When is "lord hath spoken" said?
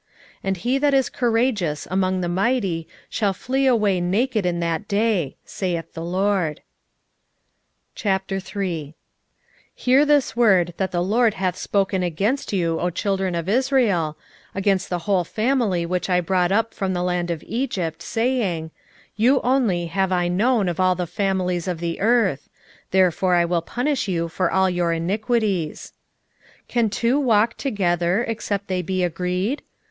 11.03-12.01